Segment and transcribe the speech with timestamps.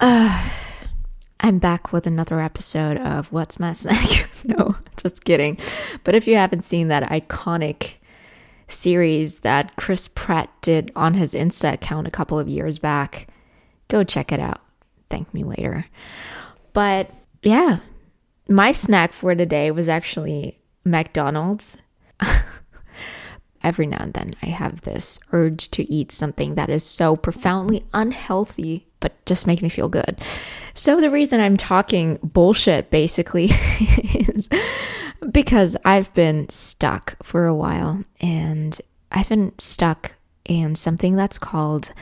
[0.00, 0.50] Uh,
[1.40, 4.28] I'm back with another episode of What's My Snack?
[4.44, 5.58] no, just kidding.
[6.04, 7.94] But if you haven't seen that iconic
[8.68, 13.28] series that Chris Pratt did on his Insta account a couple of years back,
[13.88, 14.60] go check it out.
[15.08, 15.86] Thank me later.
[16.72, 17.10] But
[17.42, 17.78] yeah,
[18.48, 21.78] my snack for today was actually McDonald's.
[23.62, 27.84] Every now and then, I have this urge to eat something that is so profoundly
[27.92, 30.18] unhealthy but just make me feel good.
[30.74, 33.46] So the reason I'm talking bullshit basically
[34.14, 34.48] is
[35.30, 40.12] because I've been stuck for a while and I've been stuck
[40.44, 41.92] in something that's called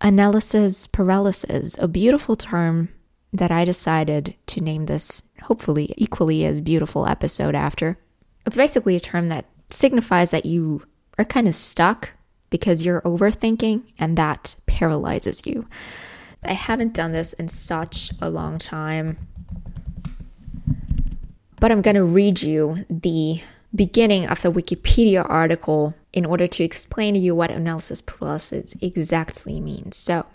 [0.00, 2.90] analysis paralysis, a beautiful term
[3.32, 7.98] that I decided to name this hopefully equally as beautiful episode after.
[8.46, 10.84] It's basically a term that signifies that you
[11.18, 12.12] are kind of stuck
[12.50, 15.68] because you're overthinking and that paralyzes you.
[16.42, 19.18] I haven't done this in such a long time.
[21.60, 23.42] But I'm going to read you the
[23.74, 29.60] beginning of the Wikipedia article in order to explain to you what analysis paralysis exactly
[29.60, 29.96] means.
[29.96, 30.26] So,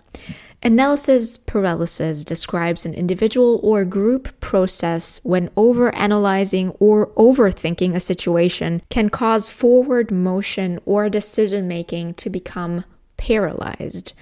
[0.63, 9.09] analysis paralysis describes an individual or group process when overanalyzing or overthinking a situation can
[9.09, 12.85] cause forward motion or decision making to become
[13.17, 14.13] paralyzed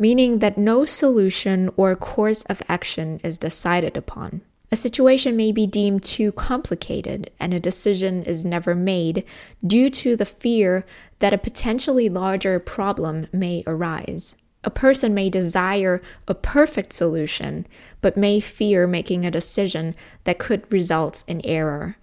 [0.00, 4.40] meaning that no solution or course of action is decided upon.
[4.72, 9.24] A situation may be deemed too complicated and a decision is never made
[9.64, 10.86] due to the fear
[11.18, 14.36] that a potentially larger problem may arise.
[14.62, 17.66] A person may desire a perfect solution,
[18.00, 21.96] but may fear making a decision that could result in error.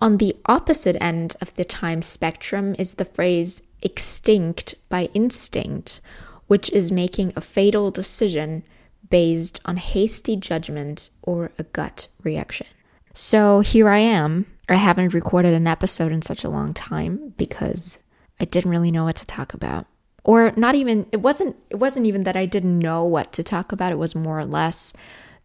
[0.00, 6.00] On the opposite end of the time spectrum is the phrase extinct by instinct,
[6.50, 8.64] which is making a fatal decision
[9.08, 12.66] based on hasty judgment or a gut reaction.
[13.14, 14.46] So here I am.
[14.68, 18.02] I haven't recorded an episode in such a long time because
[18.40, 19.86] I didn't really know what to talk about.
[20.24, 23.70] Or not even it wasn't it wasn't even that I didn't know what to talk
[23.70, 23.92] about.
[23.92, 24.92] It was more or less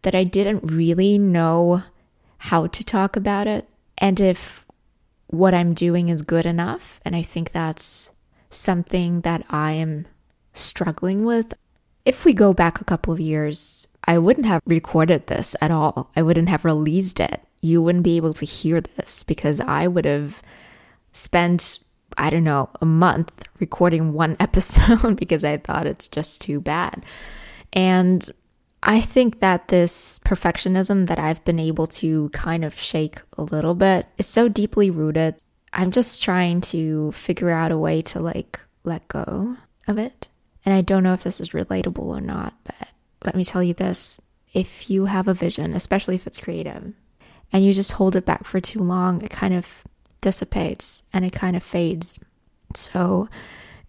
[0.02, 1.84] that I didn't really know
[2.38, 4.66] how to talk about it and if
[5.28, 7.00] what I'm doing is good enough.
[7.04, 8.16] And I think that's
[8.50, 10.08] something that I am
[10.58, 11.54] struggling with.
[12.04, 16.10] If we go back a couple of years, I wouldn't have recorded this at all.
[16.14, 17.42] I wouldn't have released it.
[17.60, 20.42] You wouldn't be able to hear this because I would have
[21.10, 21.78] spent,
[22.16, 27.04] I don't know, a month recording one episode because I thought it's just too bad.
[27.72, 28.30] And
[28.82, 33.74] I think that this perfectionism that I've been able to kind of shake a little
[33.74, 35.36] bit is so deeply rooted.
[35.72, 39.56] I'm just trying to figure out a way to like let go
[39.88, 40.28] of it.
[40.66, 42.88] And I don't know if this is relatable or not, but
[43.24, 44.20] let me tell you this
[44.52, 46.92] if you have a vision, especially if it's creative,
[47.52, 49.84] and you just hold it back for too long, it kind of
[50.20, 52.18] dissipates and it kind of fades.
[52.74, 53.28] So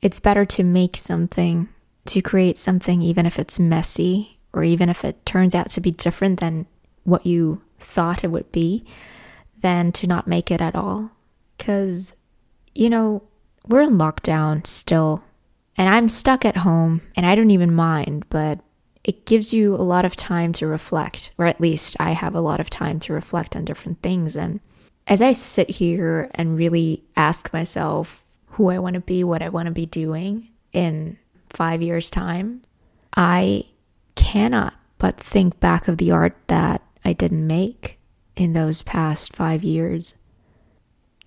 [0.01, 1.67] it's better to make something,
[2.05, 5.91] to create something, even if it's messy or even if it turns out to be
[5.91, 6.67] different than
[7.03, 8.85] what you thought it would be,
[9.61, 11.09] than to not make it at all.
[11.57, 12.15] Because,
[12.75, 13.23] you know,
[13.67, 15.23] we're in lockdown still
[15.77, 18.59] and I'm stuck at home and I don't even mind, but
[19.03, 22.41] it gives you a lot of time to reflect, or at least I have a
[22.41, 24.35] lot of time to reflect on different things.
[24.35, 24.59] And
[25.05, 29.49] as I sit here and really ask myself who I want to be, what I
[29.49, 31.17] want to be doing in
[31.49, 32.63] five years' time,
[33.15, 33.65] I
[34.15, 37.99] cannot but think back of the art that I didn't make
[38.35, 40.15] in those past five years.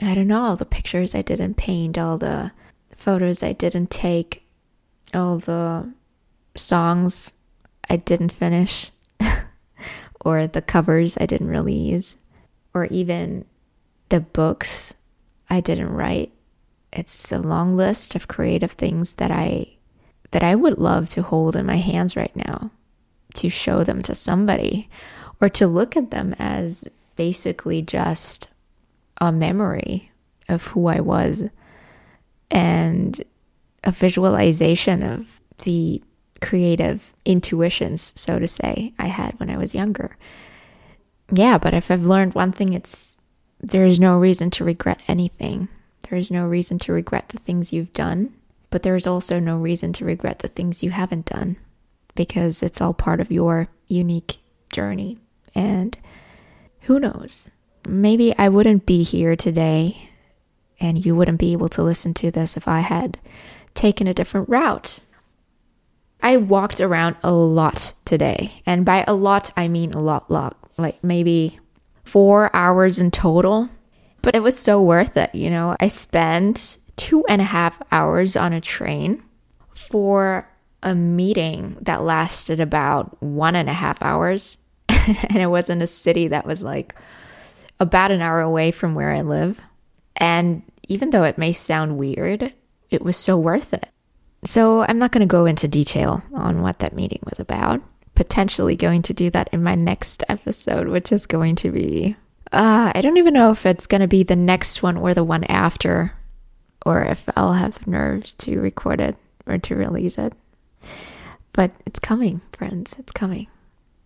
[0.02, 2.52] I don't know, all the pictures I didn't paint, all the
[3.00, 4.44] photos I didn't take,
[5.14, 5.92] all the
[6.54, 7.32] songs
[7.88, 8.92] I didn't finish,
[10.20, 12.16] or the covers I didn't release,
[12.74, 13.46] or even
[14.10, 14.94] the books
[15.48, 16.32] I didn't write.
[16.92, 19.76] It's a long list of creative things that I
[20.32, 22.70] that I would love to hold in my hands right now
[23.34, 24.88] to show them to somebody
[25.40, 28.48] or to look at them as basically just
[29.20, 30.12] a memory
[30.48, 31.44] of who I was
[32.50, 33.22] and
[33.84, 36.02] a visualization of the
[36.40, 40.16] creative intuitions, so to say, I had when I was younger.
[41.32, 43.20] Yeah, but if I've learned one thing, it's
[43.60, 45.68] there's no reason to regret anything.
[46.08, 48.34] There is no reason to regret the things you've done,
[48.70, 51.56] but there's also no reason to regret the things you haven't done
[52.14, 54.38] because it's all part of your unique
[54.72, 55.18] journey.
[55.54, 55.96] And
[56.82, 57.50] who knows?
[57.86, 60.09] Maybe I wouldn't be here today
[60.80, 63.18] and you wouldn't be able to listen to this if I had
[63.74, 65.00] taken a different route.
[66.22, 68.62] I walked around a lot today.
[68.66, 70.56] And by a lot, I mean a lot, lot.
[70.76, 71.58] Like maybe
[72.04, 73.68] four hours in total.
[74.22, 75.76] But it was so worth it, you know.
[75.80, 79.22] I spent two and a half hours on a train
[79.74, 80.46] for
[80.82, 84.58] a meeting that lasted about one and a half hours.
[84.88, 86.94] and it was in a city that was like
[87.78, 89.58] about an hour away from where I live.
[90.16, 92.52] And even though it may sound weird,
[92.90, 93.86] it was so worth it.
[94.44, 97.80] So I'm not going to go into detail on what that meeting was about.
[98.16, 102.16] Potentially going to do that in my next episode, which is going to be.
[102.52, 105.22] Uh, I don't even know if it's going to be the next one or the
[105.22, 106.14] one after,
[106.84, 109.16] or if I'll have nerves to record it
[109.46, 110.32] or to release it.
[111.52, 112.96] But it's coming, friends.
[112.98, 113.46] It's coming.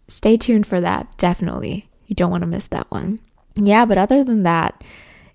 [0.07, 1.89] Stay tuned for that, definitely.
[2.07, 3.21] You don't want to miss that one.
[3.55, 4.85] Yeah, but other than that,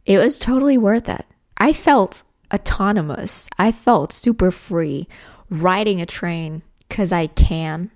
[0.05, 1.25] it was totally worth it.
[1.59, 2.23] I felt
[2.53, 3.49] autonomous.
[3.57, 5.07] I felt super free
[5.49, 7.91] riding a train because I can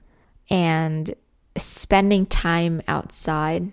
[0.49, 1.13] and
[1.57, 3.71] spending time outside.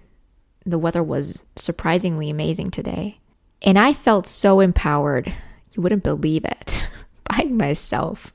[0.64, 3.18] The weather was surprisingly amazing today.
[3.62, 5.32] And I felt so empowered.
[5.72, 6.88] You wouldn't believe it.
[7.30, 8.32] Buying myself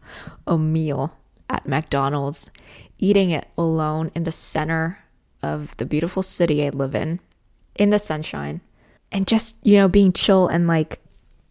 [0.47, 1.17] a meal
[1.49, 2.51] at McDonald's,
[2.97, 4.99] eating it alone in the center
[5.43, 7.19] of the beautiful city I live in,
[7.75, 8.61] in the sunshine,
[9.11, 11.01] and just, you know, being chill and like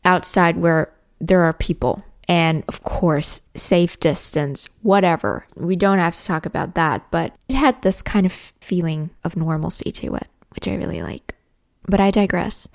[0.05, 2.05] outside where there are people.
[2.27, 5.47] And of course, safe distance, whatever.
[5.57, 9.37] We don't have to talk about that, but it had this kind of feeling of
[9.37, 11.35] normalcy to it, which I really like.
[11.87, 12.69] But I digress.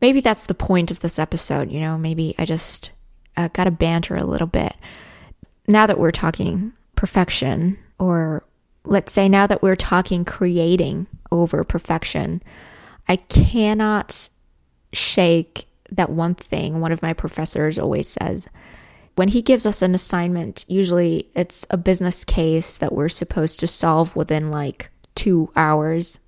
[0.00, 1.98] Maybe that's the point of this episode, you know?
[1.98, 2.90] Maybe I just
[3.36, 4.74] uh, got to banter a little bit.
[5.66, 8.44] Now that we're talking perfection, or
[8.84, 12.42] let's say now that we're talking creating over perfection,
[13.06, 14.30] I cannot
[14.92, 18.48] shake that one thing one of my professors always says.
[19.14, 23.66] When he gives us an assignment, usually it's a business case that we're supposed to
[23.66, 26.20] solve within like two hours.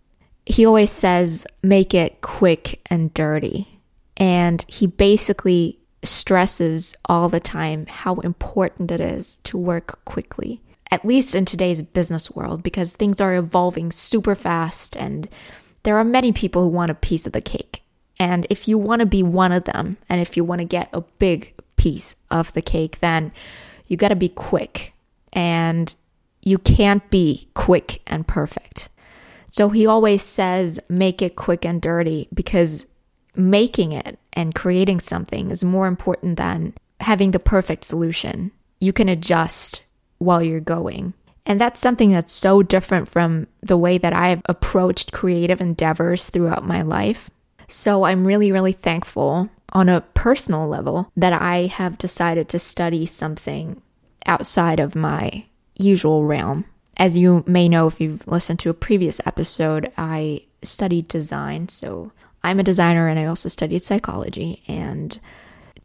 [0.44, 3.78] He always says, make it quick and dirty.
[4.16, 10.60] And he basically stresses all the time how important it is to work quickly,
[10.90, 15.28] at least in today's business world, because things are evolving super fast and
[15.82, 17.82] there are many people who want a piece of the cake.
[18.20, 20.90] And if you want to be one of them, and if you want to get
[20.92, 23.32] a big piece of the cake, then
[23.86, 24.92] you got to be quick.
[25.32, 25.92] And
[26.42, 28.90] you can't be quick and perfect.
[29.46, 32.86] So he always says, make it quick and dirty because
[33.34, 38.52] making it and creating something is more important than having the perfect solution.
[38.80, 39.80] You can adjust
[40.18, 41.14] while you're going.
[41.46, 46.66] And that's something that's so different from the way that I've approached creative endeavors throughout
[46.66, 47.30] my life.
[47.70, 53.06] So I'm really, really thankful on a personal level that I have decided to study
[53.06, 53.80] something
[54.26, 55.46] outside of my
[55.78, 56.64] usual realm.
[56.96, 61.68] As you may know if you've listened to a previous episode, I studied design.
[61.68, 62.12] So
[62.42, 64.62] I'm a designer and I also studied psychology.
[64.66, 65.18] And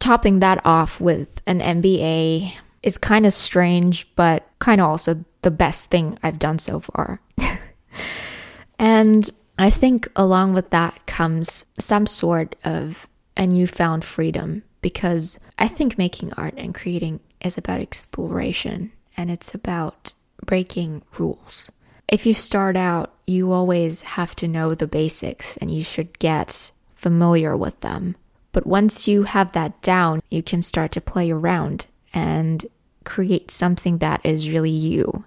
[0.00, 2.52] topping that off with an MBA
[2.82, 7.20] is kind of strange, but kind of also the best thing I've done so far.
[8.78, 15.68] and I think along with that comes some sort of a newfound freedom because I
[15.68, 20.12] think making art and creating is about exploration and it's about
[20.44, 21.70] breaking rules.
[22.08, 26.70] If you start out, you always have to know the basics and you should get
[26.94, 28.16] familiar with them.
[28.52, 32.64] But once you have that down, you can start to play around and
[33.04, 35.24] create something that is really you.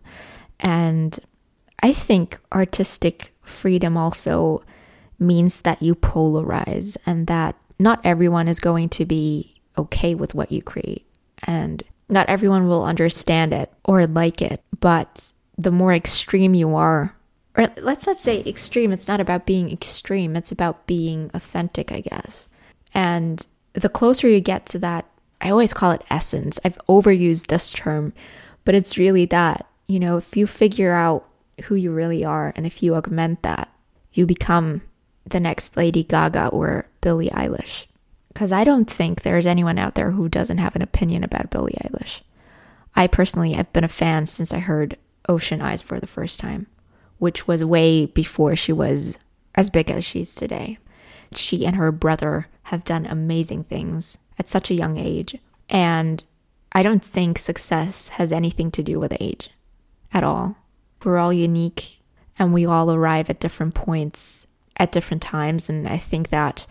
[0.60, 1.20] And
[1.82, 4.63] I think artistic freedom also
[5.20, 10.51] means that you polarize and that not everyone is going to be okay with what
[10.51, 11.06] you create.
[11.44, 17.15] And not everyone will understand it or like it but the more extreme you are
[17.56, 22.01] or let's not say extreme it's not about being extreme it's about being authentic i
[22.01, 22.50] guess.
[22.94, 25.06] And the closer you get to that
[25.39, 26.60] i always call it essence.
[26.65, 28.13] I've overused this term
[28.65, 31.29] but it's really that you know if you figure out
[31.66, 32.54] who you really are.
[32.56, 33.70] And if you augment that,
[34.13, 34.82] you become
[35.25, 37.86] the next Lady Gaga or Billie Eilish.
[38.30, 41.78] Because I don't think there's anyone out there who doesn't have an opinion about Billie
[41.84, 42.22] Eilish.
[42.96, 44.98] I personally have been a fan since I heard
[45.28, 46.68] Ocean Eyes for the first time,
[47.18, 49.20] which was way before she was
[49.56, 50.78] as big as she's today.
[51.34, 55.38] She and her brother have done amazing things at such a young age.
[55.70, 56.24] And
[56.72, 59.50] I don't think success has anything to do with age
[60.13, 60.56] at all.
[61.03, 62.00] We're all unique
[62.38, 65.70] and we all arrive at different points at different times.
[65.70, 66.65] And I think that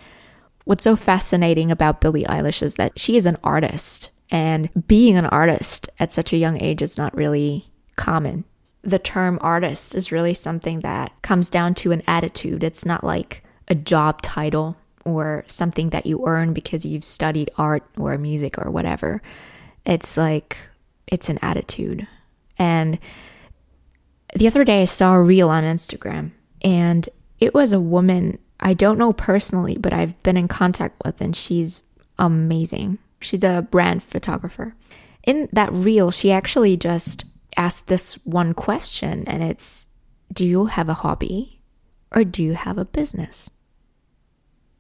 [0.65, 5.27] what's so fascinating about Billie Eilish is that she is an artist And being an
[5.27, 7.67] artist at such a young age is not really
[7.97, 8.45] common.
[8.83, 12.63] The term artist is really something that comes down to an attitude.
[12.63, 17.85] It's not like a job title or something that you earn because you've studied art
[17.97, 19.23] or music or whatever.
[19.85, 20.59] It's like,
[21.07, 22.07] it's an attitude.
[22.59, 22.99] And
[24.35, 26.33] the other day I saw a reel on Instagram
[26.63, 27.09] and
[27.39, 31.35] it was a woman I don't know personally, but I've been in contact with, and
[31.37, 31.83] she's
[32.19, 32.99] amazing.
[33.21, 34.75] She's a brand photographer.
[35.23, 37.25] In that reel, she actually just
[37.57, 39.87] asked this one question, and it's
[40.33, 41.61] Do you have a hobby
[42.11, 43.51] or do you have a business?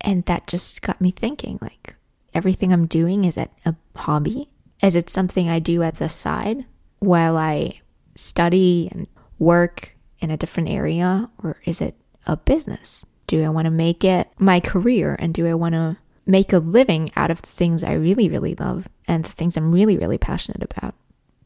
[0.00, 1.96] And that just got me thinking like,
[2.34, 4.48] everything I'm doing, is it a hobby?
[4.82, 6.64] Is it something I do at the side
[7.00, 7.80] while I
[8.14, 9.06] study and
[9.38, 11.94] work in a different area, or is it
[12.26, 13.06] a business?
[13.26, 15.16] Do I want to make it my career?
[15.18, 18.54] And do I want to make a living out of the things I really, really
[18.54, 20.94] love and the things I'm really, really passionate about?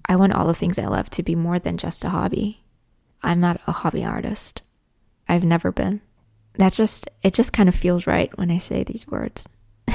[0.06, 2.64] I want all the things I love to be more than just a hobby.
[3.22, 4.62] I'm not a hobby artist.
[5.28, 6.00] I've never been.
[6.54, 9.46] That just, it just kind of feels right when I say these words.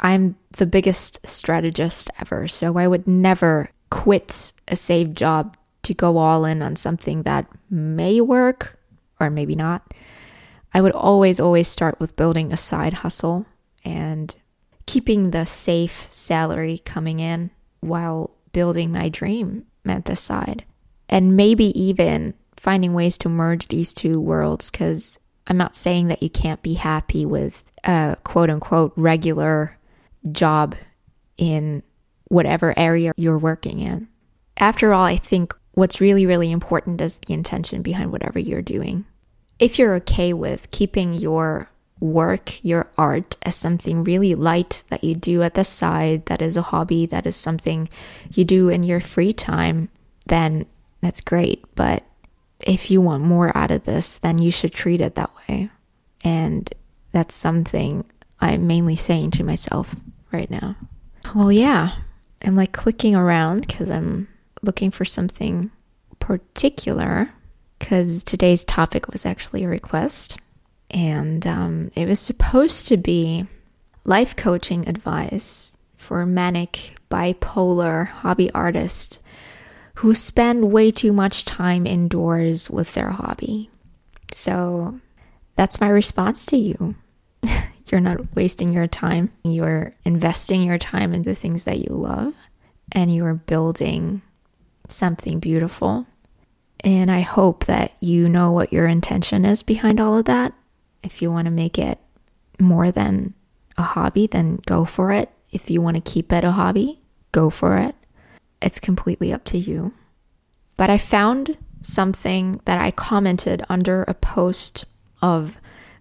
[0.00, 6.18] I'm the biggest strategist ever, so I would never quit a safe job to go
[6.18, 8.78] all in on something that may work
[9.18, 9.94] or maybe not.
[10.72, 13.46] I would always, always start with building a side hustle
[13.84, 14.34] and
[14.86, 20.64] keeping the safe salary coming in while building my dream at the side.
[21.08, 26.22] And maybe even finding ways to merge these two worlds because I'm not saying that
[26.22, 29.78] you can't be happy with a quote unquote regular
[30.30, 30.76] job
[31.36, 31.82] in
[32.28, 34.08] whatever area you're working in.
[34.56, 39.04] After all, I think what's really, really important is the intention behind whatever you're doing.
[39.58, 45.14] If you're okay with keeping your work, your art, as something really light that you
[45.14, 47.88] do at the side, that is a hobby, that is something
[48.32, 49.90] you do in your free time,
[50.26, 50.66] then
[51.02, 51.62] that's great.
[51.74, 52.04] But
[52.60, 55.70] if you want more out of this, then you should treat it that way.
[56.24, 56.72] And
[57.12, 58.04] that's something
[58.40, 59.94] I'm mainly saying to myself
[60.32, 60.76] right now.
[61.34, 61.92] Well, yeah,
[62.42, 64.28] I'm like clicking around because I'm
[64.62, 65.70] looking for something
[66.18, 67.30] particular
[67.78, 70.36] because today's topic was actually a request.
[70.90, 73.46] And um, it was supposed to be
[74.04, 79.20] life coaching advice for manic, bipolar hobby artists
[79.96, 83.70] who spend way too much time indoors with their hobby.
[84.32, 85.00] So
[85.56, 86.94] that's my response to you.
[87.90, 89.32] You're not wasting your time.
[89.42, 92.34] You're investing your time into things that you love
[92.92, 94.22] and you are building
[94.92, 96.06] something beautiful.
[96.82, 100.54] And I hope that you know what your intention is behind all of that.
[101.02, 101.98] If you want to make it
[102.58, 103.34] more than
[103.76, 105.30] a hobby, then go for it.
[105.52, 107.00] If you want to keep it a hobby,
[107.32, 107.94] go for it.
[108.62, 109.92] It's completely up to you.
[110.76, 114.84] But I found something that I commented under a post
[115.22, 115.56] of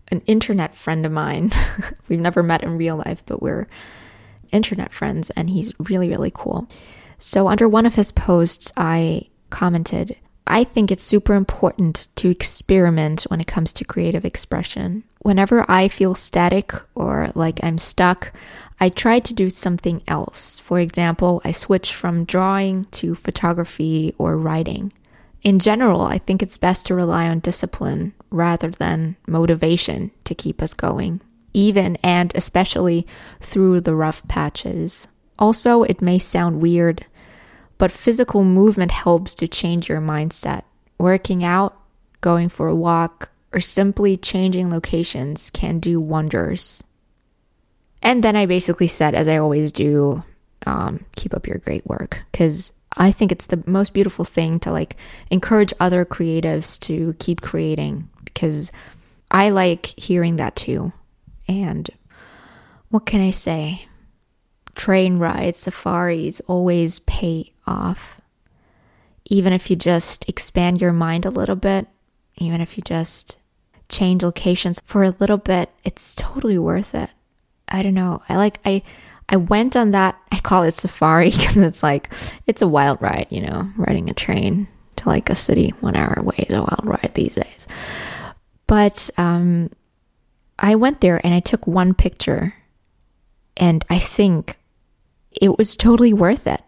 [0.10, 1.52] an internet friend of mine.
[2.08, 3.68] We've never met in real life, but we're
[4.52, 6.68] internet friends, and he's really, really cool.
[7.20, 10.16] So, under one of his posts, I commented,
[10.48, 15.04] I think it's super important to experiment when it comes to creative expression.
[15.22, 18.32] Whenever I feel static or like I'm stuck,
[18.80, 20.58] I try to do something else.
[20.58, 24.94] For example, I switch from drawing to photography or writing.
[25.44, 30.62] In general, I think it's best to rely on discipline rather than motivation to keep
[30.62, 31.22] us going,
[31.54, 33.06] even and especially
[33.42, 35.08] through the rough patches.
[35.38, 37.06] Also, it may sound weird,
[37.80, 40.64] but physical movement helps to change your mindset.
[41.00, 41.80] Working out,
[42.22, 46.84] going for a walk, or simply changing locations can do wonders.
[48.04, 50.24] And then I basically said, as I always do,
[50.68, 54.72] um, keep up your great work because I think it's the most beautiful thing to
[54.72, 54.98] like
[55.32, 58.72] encourage other creatives to keep creating because
[59.32, 60.92] I like hearing that too.
[61.48, 61.90] And
[62.90, 63.88] what can I say?
[64.80, 68.20] train rides, safaris always pay off.
[69.26, 71.88] Even if you just expand your mind a little bit,
[72.38, 73.38] even if you just
[73.88, 77.12] change locations for a little bit, it's totally worth it.
[77.68, 78.24] I don't know.
[78.28, 78.82] I like, I,
[79.28, 82.12] I went on that, I call it safari because it's like,
[82.48, 86.16] it's a wild ride, you know, riding a train to like a city one hour
[86.18, 87.68] away is a wild ride these days.
[88.68, 89.70] But, um,
[90.58, 92.54] I went there and I took one picture
[93.56, 94.58] and I think
[95.32, 96.62] it was totally worth it.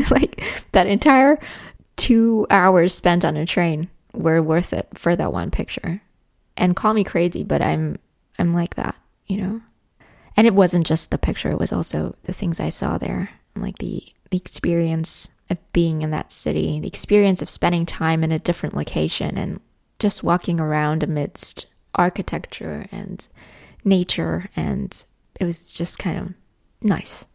[0.10, 0.42] like
[0.72, 1.38] that entire
[1.96, 6.02] two hours spent on a train were worth it for that one picture.
[6.56, 7.98] And call me crazy, but I'm
[8.38, 9.60] I'm like that, you know.
[10.36, 13.78] And it wasn't just the picture, it was also the things I saw there like
[13.78, 18.38] the the experience of being in that city, the experience of spending time in a
[18.38, 19.60] different location and
[19.98, 21.66] just walking around amidst
[21.96, 23.26] architecture and
[23.84, 25.04] nature and
[25.40, 26.34] it was just kind of
[26.80, 27.26] nice.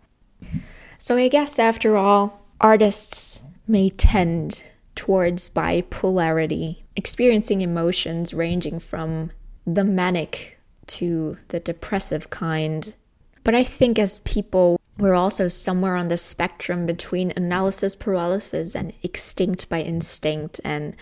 [0.98, 4.64] So I guess after all, artists may tend
[4.96, 9.32] towards bipolarity, experiencing emotions ranging from
[9.66, 12.96] the manic to the depressive kind.
[13.44, 18.94] But I think as people, we're also somewhere on the spectrum between analysis paralysis and
[19.04, 20.62] extinct by instinct.
[20.64, 20.96] And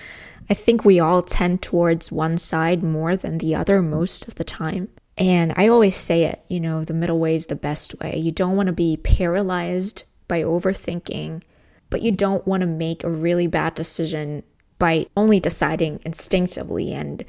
[0.50, 4.44] I think we all tend towards one side more than the other most of the
[4.44, 4.90] time.
[5.18, 8.18] And I always say it, you know, the middle way is the best way.
[8.18, 11.44] You don't want to be paralyzed by overthinking,
[11.92, 14.42] but you don't want to make a really bad decision
[14.80, 17.24] by only deciding instinctively and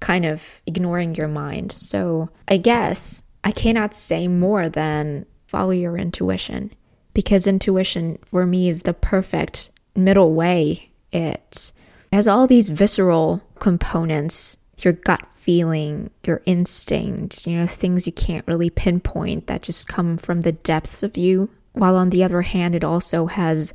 [0.00, 1.70] kind of ignoring your mind.
[1.70, 6.72] So I guess I cannot say more than follow your intuition
[7.14, 10.90] because intuition for me is the perfect middle way.
[11.12, 11.70] It
[12.12, 18.46] has all these visceral components your gut feeling, your instinct, you know, things you can't
[18.48, 21.48] really pinpoint that just come from the depths of you.
[21.72, 23.72] While on the other hand, it also has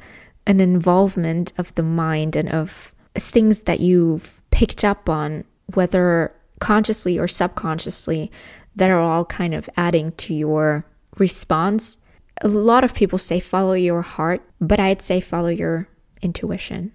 [0.48, 7.18] an involvement of the mind and of things that you've picked up on whether consciously
[7.20, 8.32] or subconsciously,
[8.76, 10.86] that are all kind of adding to your
[11.18, 12.00] response.
[12.42, 15.88] A lot of people say follow your heart, but I'd say follow your
[16.22, 16.92] intuition.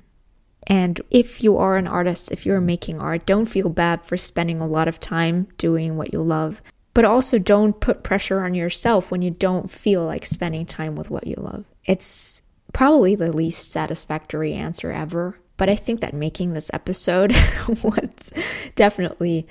[0.66, 4.60] And if you are an artist, if you're making art, don't feel bad for spending
[4.60, 6.60] a lot of time doing what you love.
[7.00, 11.08] But also don't put pressure on yourself when you don't feel like spending time with
[11.08, 11.64] what you love.
[11.86, 12.42] It's
[12.74, 15.40] probably the least satisfactory answer ever.
[15.56, 17.34] But I think that making this episode
[17.82, 18.34] was
[18.76, 19.46] definitely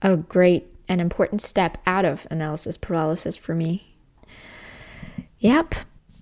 [0.00, 3.94] a great and important step out of analysis paralysis for me.
[5.40, 5.74] Yep.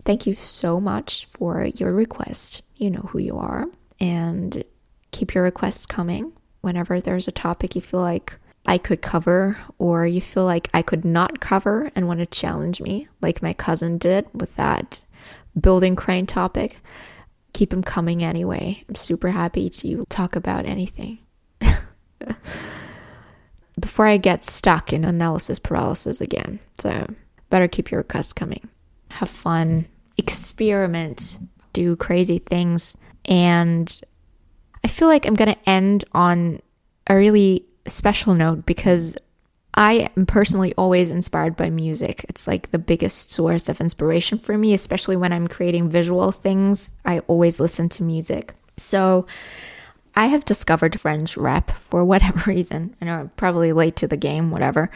[0.04, 2.62] Thank you so much for your request.
[2.74, 3.66] You know who you are.
[4.00, 4.64] And
[5.12, 10.06] keep your requests coming whenever there's a topic you feel like I could cover or
[10.06, 13.98] you feel like I could not cover and want to challenge me, like my cousin
[13.98, 15.04] did with that
[15.58, 16.80] building crane topic
[17.52, 18.84] keep them coming anyway.
[18.88, 21.18] I'm super happy to talk about anything.
[23.80, 26.60] Before I get stuck in analysis paralysis again.
[26.78, 27.12] So,
[27.50, 28.68] better keep your requests coming.
[29.10, 31.38] Have fun, experiment,
[31.72, 32.96] do crazy things.
[33.24, 34.00] And
[34.84, 36.60] I feel like I'm going to end on
[37.08, 39.16] a really special note because
[39.74, 42.24] I am personally always inspired by music.
[42.28, 46.90] It's like the biggest source of inspiration for me, especially when I'm creating visual things.
[47.04, 48.54] I always listen to music.
[48.76, 49.26] So
[50.16, 52.96] I have discovered French rap for whatever reason.
[53.00, 54.90] I know I'm probably late to the game, whatever.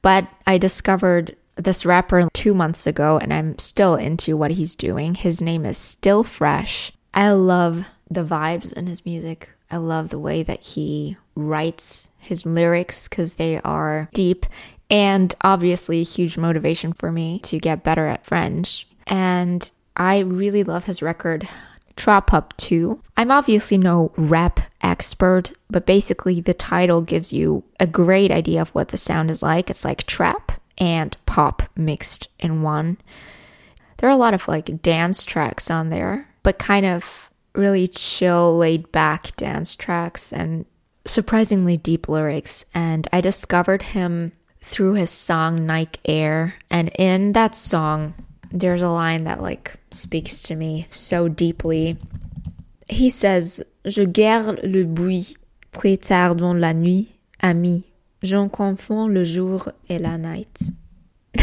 [0.00, 5.14] But I discovered this rapper two months ago and I'm still into what he's doing.
[5.14, 6.92] His name is Still Fresh.
[7.12, 9.50] I love the vibes in his music.
[9.70, 14.46] I love the way that he writes his lyrics because they are deep
[14.90, 18.86] and obviously a huge motivation for me to get better at French.
[19.06, 21.48] And I really love his record,
[21.96, 23.00] Trap Up 2.
[23.16, 28.70] I'm obviously no rap expert, but basically the title gives you a great idea of
[28.70, 29.70] what the sound is like.
[29.70, 32.98] It's like trap and pop mixed in one.
[33.98, 38.56] There are a lot of like dance tracks on there, but kind of really chill,
[38.58, 40.66] laid back dance tracks and
[41.04, 42.64] surprisingly deep lyrics.
[42.74, 46.54] And I discovered him through his song Nike Air.
[46.70, 48.14] And in that song,
[48.50, 51.98] there's a line that like speaks to me so deeply.
[52.88, 55.36] He says, Je garde le bruit
[55.72, 57.08] très tard dans la nuit,
[57.40, 57.84] ami.
[58.22, 60.70] J'en confonds le jour et la night.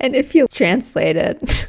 [0.00, 1.68] and if you translate it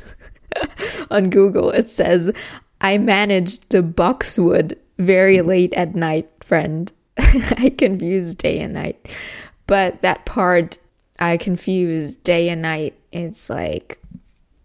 [1.12, 2.32] on Google, it says,
[2.80, 6.92] I managed the boxwood very late at night, friend.
[7.18, 9.08] I confuse day and night.
[9.68, 10.78] But that part,
[11.20, 12.98] I confuse day and night.
[13.12, 14.00] It's like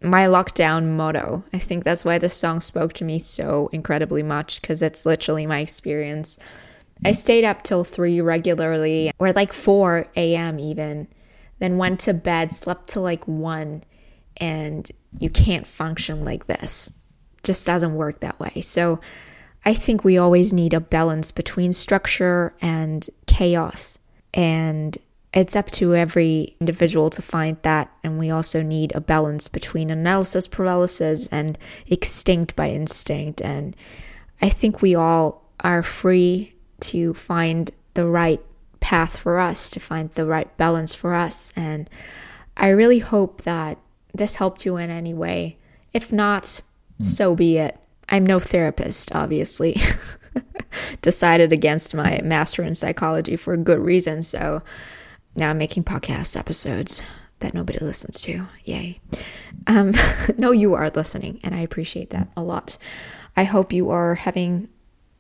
[0.03, 1.45] my lockdown motto.
[1.53, 5.47] I think that's why this song spoke to me so incredibly much because it's literally
[5.47, 6.39] my experience.
[7.05, 10.59] I stayed up till 3 regularly, or like 4 a.m.
[10.59, 11.09] even,
[11.59, 13.85] then went to bed, slept till like 1,
[14.37, 16.93] and you can't function like this
[17.43, 18.61] just doesn't work that way.
[18.61, 19.01] So
[19.65, 23.99] I think we always need a balance between structure and chaos.
[24.33, 24.97] And
[25.33, 27.91] it's up to every individual to find that.
[28.03, 33.41] And we also need a balance between analysis paralysis and extinct by instinct.
[33.41, 33.77] And
[34.41, 38.41] I think we all are free to find the right
[38.81, 41.53] path for us, to find the right balance for us.
[41.55, 41.89] And
[42.57, 43.79] I really hope that
[44.13, 45.59] this helped you in any way.
[45.93, 46.61] If not,
[46.97, 47.05] hmm.
[47.05, 47.80] so be it.
[48.11, 49.77] I'm no therapist, obviously.
[51.03, 54.63] Decided against my master in psychology for good reason, so
[55.35, 57.03] now I'm making podcast episodes
[57.41, 58.47] that nobody listens to.
[58.65, 59.01] Yay.
[59.67, 59.95] Um,
[60.37, 62.79] no, you are listening, and I appreciate that a lot.
[63.37, 64.69] I hope you are having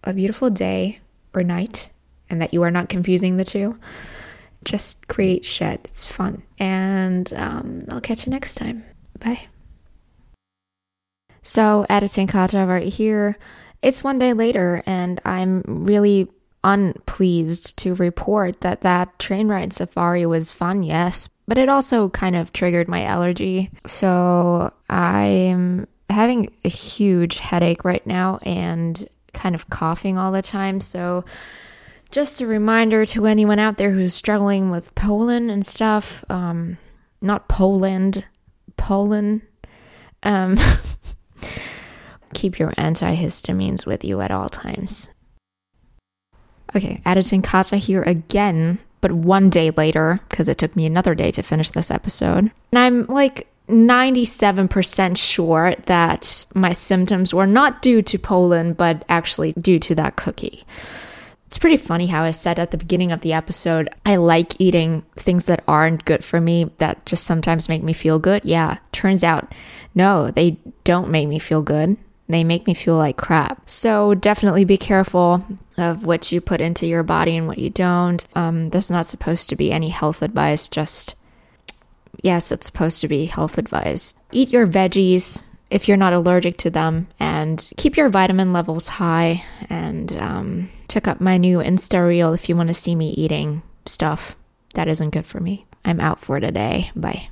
[0.04, 1.00] a beautiful day
[1.34, 1.90] or night
[2.28, 3.78] and that you are not confusing the two.
[4.64, 5.80] Just create shit.
[5.84, 6.42] It's fun.
[6.58, 8.84] And um, I'll catch you next time.
[9.18, 9.46] Bye.
[11.42, 13.38] So, editing kata right here.
[13.82, 16.28] It's one day later, and I'm really
[16.62, 22.36] unpleased to report that that train ride safari was fun, yes, but it also kind
[22.36, 23.70] of triggered my allergy.
[23.86, 30.80] So, I'm having a huge headache right now and kind of coughing all the time.
[30.80, 31.24] So,
[32.10, 36.76] just a reminder to anyone out there who's struggling with Poland and stuff, um,
[37.22, 38.26] not Poland,
[38.76, 39.42] Poland.
[40.22, 40.58] Um,
[42.34, 45.10] keep your antihistamines with you at all times.
[46.74, 51.30] Okay, editing Kata here again, but one day later, because it took me another day
[51.32, 52.50] to finish this episode.
[52.70, 59.52] And I'm like 97% sure that my symptoms were not due to pollen, but actually
[59.52, 60.64] due to that cookie.
[61.46, 65.02] It's pretty funny how I said at the beginning of the episode, I like eating
[65.16, 68.44] things that aren't good for me that just sometimes make me feel good.
[68.44, 69.52] Yeah, turns out,
[69.92, 71.96] no, they don't make me feel good.
[72.30, 73.68] They make me feel like crap.
[73.68, 75.44] So definitely be careful
[75.76, 78.26] of what you put into your body and what you don't.
[78.34, 81.14] Um, this is not supposed to be any health advice, just
[82.22, 84.14] yes, it's supposed to be health advice.
[84.32, 89.44] Eat your veggies if you're not allergic to them and keep your vitamin levels high
[89.68, 93.62] and um, check out my new Insta reel if you want to see me eating
[93.86, 94.36] stuff
[94.74, 95.66] that isn't good for me.
[95.84, 96.90] I'm out for today.
[96.94, 97.28] Bye.